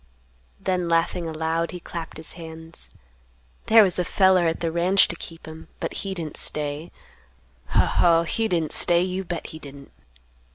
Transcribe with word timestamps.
Then 0.59 0.89
laughing 0.89 1.27
aloud, 1.27 1.69
he 1.69 1.79
clapped 1.79 2.17
his 2.17 2.31
hands; 2.31 2.89
"There 3.67 3.83
was 3.83 3.99
a 3.99 4.03
feller 4.03 4.47
at 4.47 4.59
the 4.59 4.71
ranch 4.71 5.07
to 5.09 5.15
keep 5.15 5.47
'em, 5.47 5.67
but 5.79 5.93
he 6.01 6.15
didn't 6.15 6.37
stay; 6.37 6.91
Ho! 7.67 7.85
Ho! 7.85 8.23
he 8.23 8.47
didn't 8.47 8.71
stay, 8.71 9.03
you 9.03 9.23
bet 9.23 9.45
he 9.53 9.59
didn't. 9.59 9.91